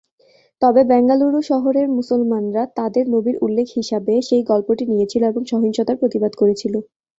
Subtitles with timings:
[0.61, 6.73] তবে, বেঙ্গালুরু শহরের মুসলমানরা তাদের নবীর উল্লেখ হিসাবে সেই গল্পটি নিয়েছিল এবং সহিংসতার প্রতিবাদ করেছিল।